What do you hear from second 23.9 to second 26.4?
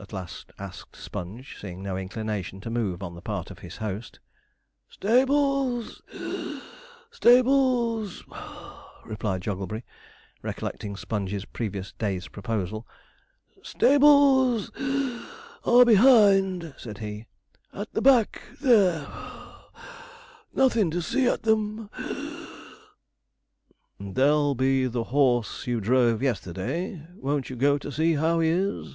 'There'll be the horse you drove